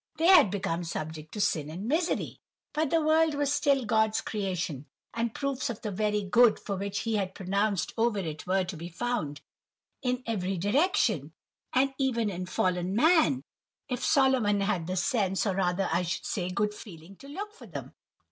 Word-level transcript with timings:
"They 0.17 0.25
had 0.29 0.49
become 0.49 0.83
subject 0.83 1.31
to 1.35 1.39
sin 1.39 1.69
and 1.69 1.87
misery; 1.87 2.39
but 2.73 2.89
the 2.89 3.03
world 3.03 3.35
was 3.35 3.53
still 3.53 3.85
God's 3.85 4.19
creation, 4.19 4.87
and 5.13 5.35
proofs 5.35 5.69
of 5.69 5.83
the 5.83 5.91
'very 5.91 6.23
good' 6.23 6.57
which 6.67 7.01
He 7.01 7.17
had 7.17 7.35
pronounced 7.35 7.93
over 7.99 8.17
it 8.17 8.47
were 8.47 8.63
to 8.63 8.75
be 8.75 8.89
found 8.89 9.41
in 10.01 10.23
every 10.25 10.57
direction, 10.57 11.33
and 11.71 11.93
even 11.99 12.31
in 12.31 12.47
fallen 12.47 12.95
man, 12.95 13.43
if 13.89 14.03
Solomon 14.03 14.61
had 14.61 14.65
had 14.71 14.87
the 14.87 14.95
sense, 14.95 15.45
or 15.45 15.53
rather 15.53 15.87
I 15.93 16.01
should 16.01 16.25
say, 16.25 16.49
good 16.49 16.73
feeling 16.73 17.15
to 17.17 17.27
look 17.27 17.53
for 17.53 17.67
them. 17.67 17.93